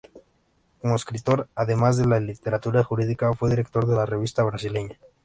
Como 0.79 0.95
escritor, 0.95 1.47
además 1.53 1.95
de 1.95 2.07
la 2.07 2.19
literatura 2.19 2.83
jurídica, 2.83 3.35
fue 3.35 3.51
director 3.51 3.85
de 3.85 3.93
la 3.95 4.07
Revista 4.07 4.41
Brasileña. 4.41 4.97